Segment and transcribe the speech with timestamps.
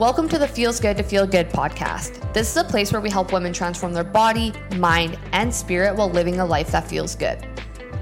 [0.00, 2.32] Welcome to the Feels Good to Feel Good podcast.
[2.32, 6.08] This is a place where we help women transform their body, mind, and spirit while
[6.08, 7.46] living a life that feels good.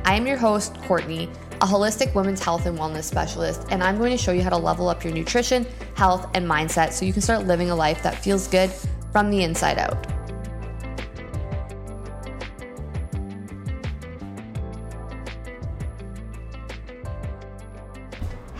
[0.04, 1.28] I am your host, Courtney,
[1.60, 4.56] a holistic women's health and wellness specialist, and I'm going to show you how to
[4.56, 8.14] level up your nutrition, health, and mindset so you can start living a life that
[8.22, 8.70] feels good
[9.10, 10.06] from the inside out.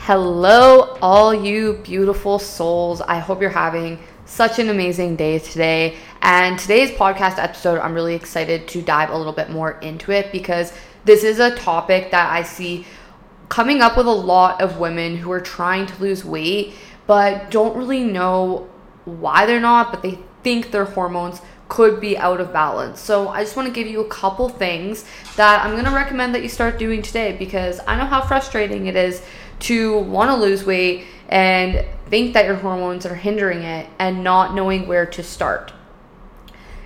[0.09, 3.02] Hello, all you beautiful souls.
[3.02, 5.96] I hope you're having such an amazing day today.
[6.22, 10.32] And today's podcast episode, I'm really excited to dive a little bit more into it
[10.32, 10.72] because
[11.04, 12.86] this is a topic that I see
[13.50, 16.72] coming up with a lot of women who are trying to lose weight
[17.06, 18.67] but don't really know
[19.04, 22.98] why they're not, but they think their hormones could be out of balance.
[22.98, 25.04] So I just want to give you a couple things
[25.36, 28.86] that I'm going to recommend that you start doing today because I know how frustrating
[28.86, 29.22] it is
[29.61, 34.55] to want to lose weight and think that your hormones are hindering it and not
[34.55, 35.72] knowing where to start.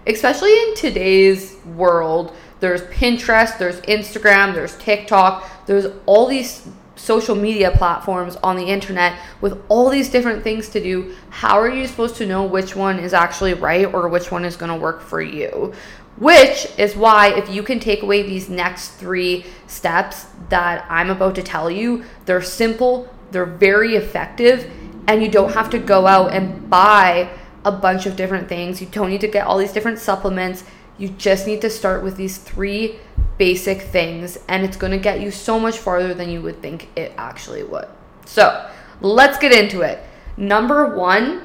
[0.06, 7.70] Especially in today's world, there's Pinterest, there's Instagram, there's TikTok, there's all these social media
[7.72, 11.14] platforms on the internet with all these different things to do.
[11.30, 14.56] How are you supposed to know which one is actually right or which one is
[14.56, 15.72] going to work for you?
[16.16, 21.34] Which is why, if you can take away these next three steps that I'm about
[21.36, 24.70] to tell you, they're simple, they're very effective,
[25.08, 27.30] and you don't have to go out and buy
[27.64, 28.80] a bunch of different things.
[28.80, 30.64] You don't need to get all these different supplements.
[30.98, 32.98] You just need to start with these three
[33.38, 36.88] basic things, and it's going to get you so much farther than you would think
[36.94, 37.88] it actually would.
[38.26, 40.00] So, let's get into it.
[40.36, 41.42] Number one,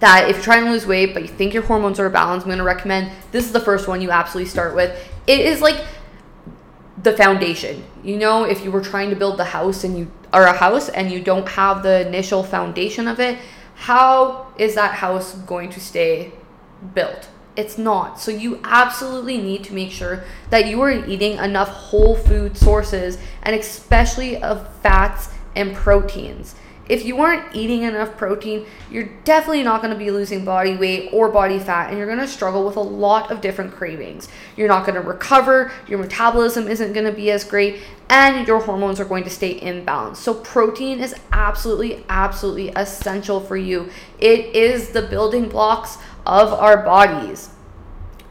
[0.00, 2.50] that if you're trying to lose weight but you think your hormones are balanced, I'm
[2.50, 4.90] going to recommend this is the first one you absolutely start with.
[5.26, 5.84] It is like
[7.02, 7.84] the foundation.
[8.02, 10.88] You know, if you were trying to build the house and you are a house
[10.88, 13.38] and you don't have the initial foundation of it,
[13.74, 16.32] how is that house going to stay
[16.94, 17.28] built?
[17.56, 18.20] It's not.
[18.20, 23.18] So you absolutely need to make sure that you are eating enough whole food sources
[23.42, 26.54] and especially of fats and proteins
[26.88, 31.10] if you aren't eating enough protein, you're definitely not going to be losing body weight
[31.12, 34.28] or body fat, and you're going to struggle with a lot of different cravings.
[34.56, 38.60] You're not going to recover, your metabolism isn't going to be as great, and your
[38.60, 40.16] hormones are going to stay imbalanced.
[40.16, 43.90] So, protein is absolutely, absolutely essential for you.
[44.18, 47.50] It is the building blocks of our bodies.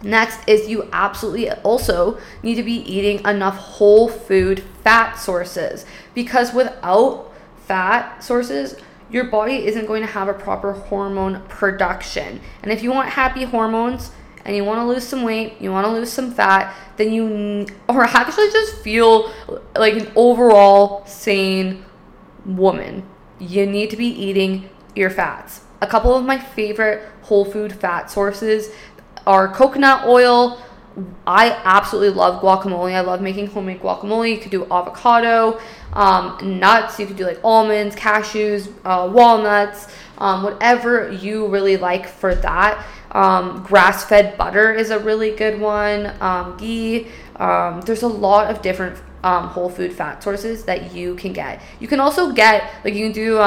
[0.03, 6.53] Next is you absolutely also need to be eating enough whole food fat sources because
[6.53, 7.26] without
[7.67, 8.75] fat sources,
[9.09, 12.41] your body isn't going to have a proper hormone production.
[12.63, 14.11] And if you want happy hormones
[14.45, 17.67] and you want to lose some weight, you want to lose some fat, then you
[17.89, 19.31] or actually just feel
[19.75, 21.85] like an overall sane
[22.45, 23.03] woman,
[23.39, 25.61] you need to be eating your fats.
[25.81, 28.71] A couple of my favorite whole food fat sources
[29.27, 30.61] are coconut oil,
[31.25, 32.93] I absolutely love guacamole.
[32.93, 34.31] I love making homemade guacamole.
[34.31, 35.59] You could do avocado,
[35.93, 36.99] um, nuts.
[36.99, 39.87] You could do like almonds, cashews, uh, walnuts,
[40.17, 42.85] um, whatever you really like for that.
[43.11, 46.13] Um, grass fed butter is a really good one.
[46.19, 47.07] Um, ghee.
[47.35, 51.61] Um, there's a lot of different um, whole food fat sources that you can get.
[51.79, 53.39] You can also get, like, you can do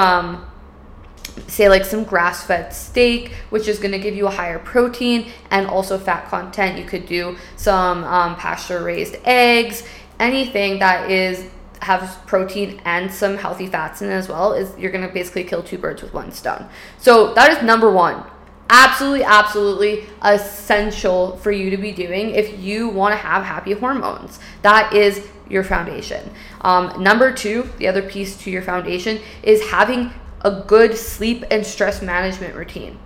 [1.48, 5.30] say like some grass fed steak, which is going to give you a higher protein
[5.50, 6.78] and also fat content.
[6.78, 9.84] You could do some um, pasture raised eggs,
[10.18, 11.48] anything that is
[11.82, 15.44] has protein and some healthy fats in it as well is you're going to basically
[15.44, 16.68] kill two birds with one stone.
[16.98, 18.22] So that is number 1.
[18.68, 24.38] Absolutely absolutely essential for you to be doing if you want to have happy hormones.
[24.62, 26.30] That is your foundation.
[26.60, 30.12] Um, number two, the other piece to your foundation is having
[30.42, 32.98] a good sleep and stress management routine.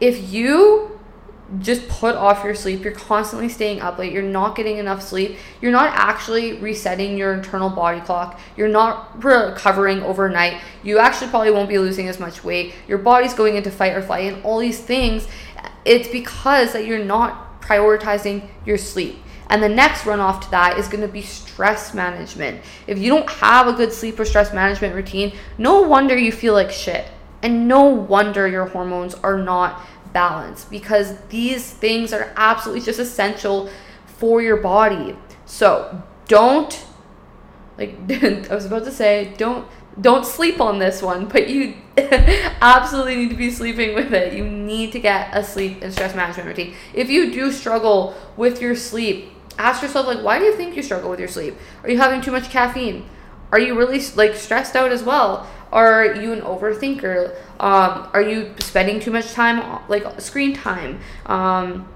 [0.00, 0.98] If you
[1.60, 5.36] just put off your sleep, you're constantly staying up late, you're not getting enough sleep,
[5.60, 11.50] you're not actually resetting your internal body clock, you're not recovering overnight, you actually probably
[11.50, 14.58] won't be losing as much weight, your body's going into fight or flight, and all
[14.58, 15.28] these things,
[15.84, 19.18] it's because that you're not prioritizing your sleep.
[19.52, 22.62] And the next runoff to that is going to be stress management.
[22.86, 26.54] If you don't have a good sleep or stress management routine, no wonder you feel
[26.54, 27.06] like shit.
[27.42, 29.82] And no wonder your hormones are not
[30.14, 33.68] balanced because these things are absolutely just essential
[34.06, 35.18] for your body.
[35.44, 36.86] So don't,
[37.76, 39.68] like I was about to say, don't
[40.00, 44.32] don't sleep on this one, but you absolutely need to be sleeping with it.
[44.32, 46.74] You need to get a sleep and stress management routine.
[46.94, 50.82] If you do struggle with your sleep, ask yourself like why do you think you
[50.82, 53.08] struggle with your sleep are you having too much caffeine
[53.50, 57.34] are you really like stressed out as well Are you an overthinker?
[57.58, 61.00] Um, are you spending too much time, like screen time?
[61.24, 61.88] Um,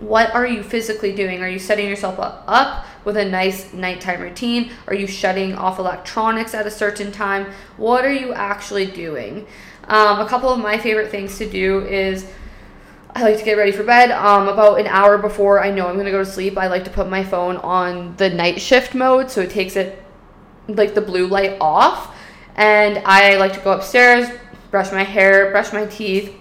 [0.00, 1.42] what are you physically doing?
[1.42, 4.70] Are you setting yourself up with a nice nighttime routine?
[4.86, 7.52] Are you shutting off electronics at a certain time?
[7.76, 9.46] What are you actually doing?
[9.88, 12.26] Um, a couple of my favorite things to do is
[13.14, 14.10] I like to get ready for bed.
[14.10, 16.90] Um, about an hour before I know I'm gonna go to sleep, I like to
[16.90, 20.02] put my phone on the night shift mode, so it takes it
[20.66, 22.16] like the blue light off.
[22.56, 24.28] And I like to go upstairs,
[24.70, 26.34] brush my hair, brush my teeth,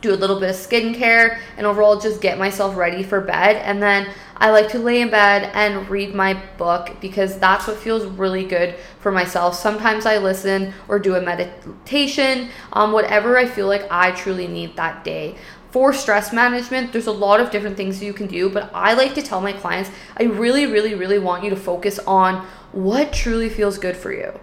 [0.00, 3.56] do a little bit of skincare, and overall just get myself ready for bed.
[3.64, 7.76] And then I like to lay in bed and read my book because that's what
[7.76, 9.54] feels really good for myself.
[9.54, 14.74] Sometimes I listen or do a meditation, um, whatever I feel like I truly need
[14.76, 15.36] that day
[15.72, 19.14] for stress management, there's a lot of different things you can do, but I like
[19.14, 23.48] to tell my clients, I really, really, really want you to focus on what truly
[23.48, 24.38] feels good for you.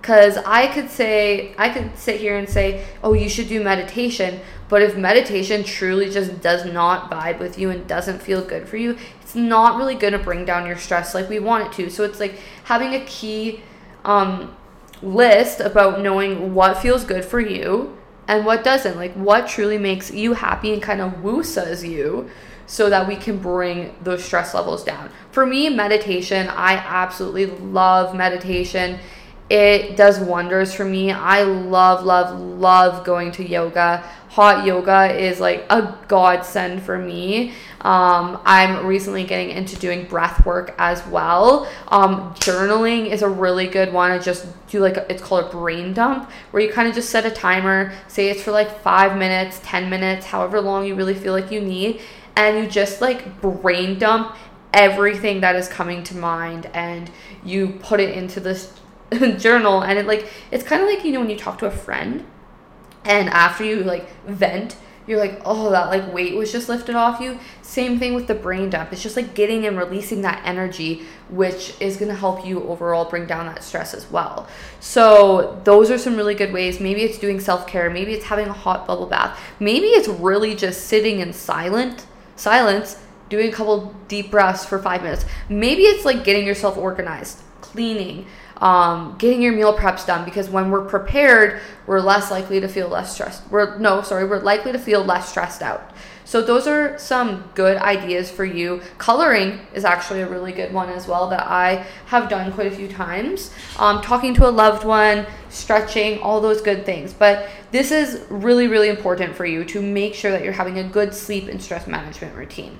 [0.00, 4.40] Because I could say, I could sit here and say, oh, you should do meditation.
[4.68, 8.76] But if meditation truly just does not vibe with you and doesn't feel good for
[8.76, 11.90] you, it's not really to bring down your stress like we want it to.
[11.90, 13.62] So it's like having a key
[14.04, 14.56] um,
[15.02, 17.96] list about knowing what feels good for you
[18.28, 18.96] and what doesn't.
[18.96, 22.30] Like what truly makes you happy and kind of woosas you
[22.66, 25.10] so that we can bring those stress levels down.
[25.30, 28.98] For me, meditation, I absolutely love meditation.
[29.52, 31.12] It does wonders for me.
[31.12, 33.98] I love, love, love going to yoga.
[34.30, 37.50] Hot yoga is like a godsend for me.
[37.82, 41.70] Um, I'm recently getting into doing breath work as well.
[41.88, 44.10] Um, journaling is a really good one.
[44.10, 47.10] I just do like, a, it's called a brain dump, where you kind of just
[47.10, 51.14] set a timer, say it's for like five minutes, 10 minutes, however long you really
[51.14, 52.00] feel like you need.
[52.36, 54.34] And you just like brain dump
[54.72, 57.10] everything that is coming to mind and
[57.44, 58.80] you put it into this
[59.38, 61.70] journal and it like it's kind of like you know when you talk to a
[61.70, 62.24] friend
[63.04, 64.76] and after you like vent
[65.06, 67.38] you're like oh that like weight was just lifted off you.
[67.60, 68.92] Same thing with the brain dump.
[68.92, 73.06] It's just like getting and releasing that energy which is going to help you overall
[73.06, 74.46] bring down that stress as well.
[74.80, 76.78] So those are some really good ways.
[76.78, 77.88] Maybe it's doing self-care.
[77.90, 79.40] Maybe it's having a hot bubble bath.
[79.58, 82.06] Maybe it's really just sitting in silent
[82.36, 82.98] silence
[83.28, 85.24] doing a couple deep breaths for five minutes.
[85.48, 88.26] Maybe it's like getting yourself organized cleaning
[88.62, 92.86] um, getting your meal preps done because when we're prepared, we're less likely to feel
[92.86, 93.42] less stressed.
[93.50, 95.92] We're no, sorry, we're likely to feel less stressed out.
[96.24, 98.80] So those are some good ideas for you.
[98.98, 102.74] Coloring is actually a really good one as well that I have done quite a
[102.74, 103.52] few times.
[103.80, 107.12] Um, talking to a loved one, stretching, all those good things.
[107.12, 110.84] But this is really, really important for you to make sure that you're having a
[110.84, 112.78] good sleep and stress management routine.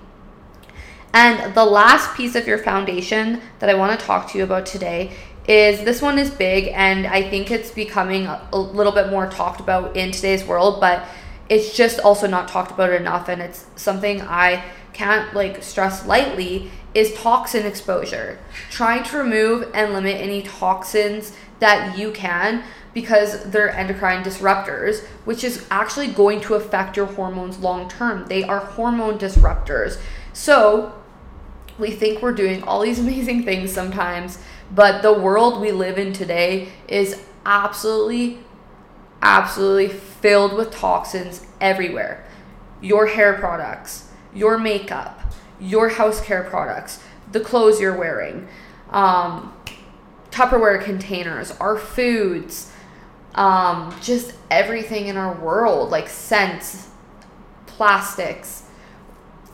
[1.14, 4.64] And the last piece of your foundation that I want to talk to you about
[4.64, 5.12] today
[5.46, 9.60] is this one is big and I think it's becoming a, little bit more talked
[9.60, 11.06] about in today's world, but
[11.48, 16.70] it's just also not talked about enough and it's something I can't like stress lightly
[16.94, 18.38] is toxin exposure.
[18.70, 22.62] Trying to remove and limit any toxins that you can
[22.94, 28.26] because they're endocrine disruptors, which is actually going to affect your hormones long term.
[28.26, 29.98] They are hormone disruptors.
[30.34, 31.01] So,
[31.78, 34.38] we think we're doing all these amazing things sometimes
[34.74, 38.38] but the world we live in today is absolutely,
[39.20, 42.26] absolutely filled with toxins everywhere.
[42.80, 45.20] Your hair products, your makeup,
[45.60, 47.00] your house care products,
[47.32, 48.48] the clothes you're wearing,
[48.90, 49.54] um,
[50.30, 52.72] Tupperware containers, our foods,
[53.34, 56.88] um, just everything in our world, like scents,
[57.66, 58.61] plastics,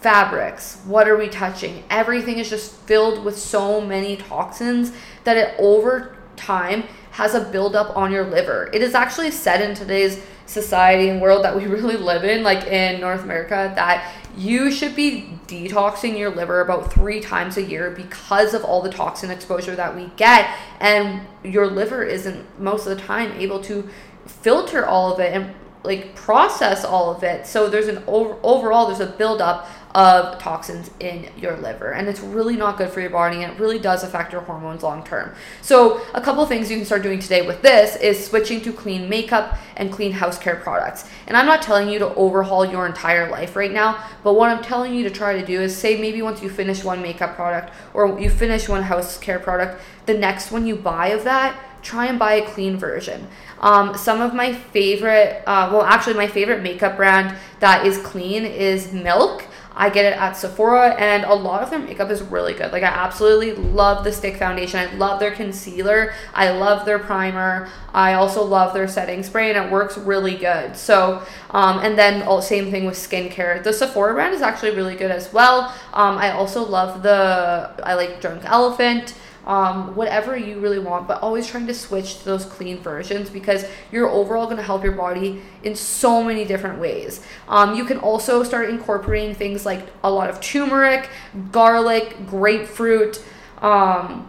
[0.01, 1.83] fabrics, what are we touching?
[1.91, 4.93] Everything is just filled with so many toxins
[5.25, 8.71] that it over time has a buildup on your liver.
[8.73, 12.67] It is actually said in today's society and world that we really live in, like
[12.67, 17.91] in North America, that you should be detoxing your liver about three times a year
[17.91, 20.49] because of all the toxin exposure that we get.
[20.79, 23.89] And your liver isn't most of the time able to
[24.27, 27.47] filter all of it and like process all of it.
[27.47, 31.93] So there's an over, overall there's a buildup of toxins in your liver.
[31.93, 34.83] And it's really not good for your body and it really does affect your hormones
[34.83, 35.35] long term.
[35.63, 39.09] So, a couple things you can start doing today with this is switching to clean
[39.09, 41.09] makeup and clean house care products.
[41.27, 44.63] And I'm not telling you to overhaul your entire life right now, but what I'm
[44.63, 47.73] telling you to try to do is say maybe once you finish one makeup product
[47.95, 52.07] or you finish one house care product, the next one you buy of that, try
[52.07, 53.27] and buy a clean version.
[53.61, 58.45] Um, some of my favorite, uh, well, actually, my favorite makeup brand that is clean
[58.45, 59.45] is Milk.
[59.79, 62.73] I get it at Sephora, and a lot of their makeup is really good.
[62.73, 64.81] Like, I absolutely love the stick foundation.
[64.81, 66.13] I love their concealer.
[66.35, 67.69] I love their primer.
[67.95, 70.77] I also love their setting spray, and it works really good.
[70.77, 73.63] So, um, and then all, same thing with skincare.
[73.63, 75.73] The Sephora brand is actually really good as well.
[75.93, 79.15] Um, I also love the, I like Drunk Elephant
[79.49, 83.65] um, whatever you really want, but always trying to switch to those clean versions because
[83.91, 87.23] you're overall going to help your body in so many different ways.
[87.49, 91.09] Um, you can also start incorporating things like a lot of turmeric,
[91.51, 93.25] garlic, grapefruit.
[93.63, 94.29] Um,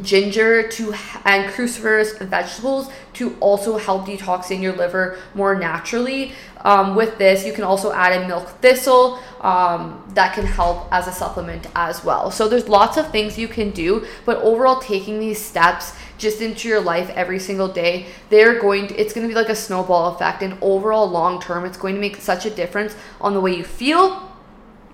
[0.00, 0.94] ginger to
[1.24, 6.32] and cruciferous vegetables to also help detoxing your liver more naturally.
[6.62, 11.08] Um, with this, you can also add in milk thistle um, that can help as
[11.08, 12.30] a supplement as well.
[12.30, 16.68] So there's lots of things you can do, but overall, taking these steps just into
[16.68, 20.14] your life every single day, they're going to, it's going to be like a snowball
[20.14, 20.42] effect.
[20.42, 23.64] And overall, long term, it's going to make such a difference on the way you
[23.64, 24.32] feel,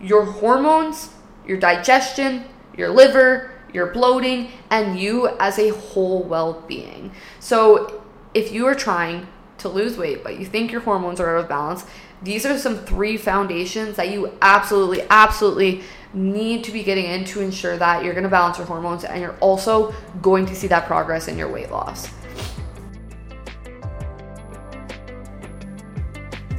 [0.00, 1.11] your hormones,
[1.47, 2.45] your digestion,
[2.76, 7.12] your liver, your bloating, and you as a whole well being.
[7.40, 8.02] So
[8.34, 9.26] if you are trying
[9.58, 11.84] to lose weight, but you think your hormones are out of balance,
[12.22, 15.82] these are some three foundations that you absolutely, absolutely
[16.12, 19.20] need to be getting in to ensure that you're going to balance your hormones and
[19.20, 22.08] you're also going to see that progress in your weight loss.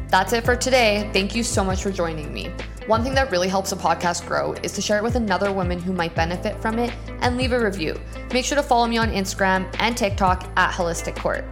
[0.09, 1.09] That's it for today.
[1.13, 2.51] Thank you so much for joining me.
[2.87, 5.79] One thing that really helps a podcast grow is to share it with another woman
[5.79, 7.99] who might benefit from it and leave a review.
[8.33, 11.45] Make sure to follow me on Instagram and TikTok at Holistic Court.